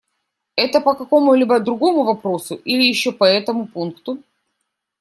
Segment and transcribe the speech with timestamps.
[0.55, 4.17] Это по какому-либо другому вопросу или еще по этому пункту?